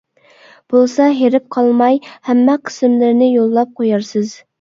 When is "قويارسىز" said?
3.81-4.33